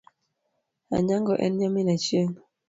[0.95, 2.31] Anyango en nyamin Achieng.